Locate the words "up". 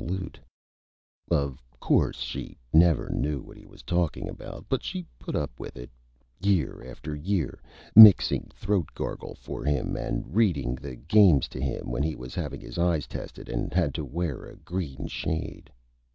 5.36-5.60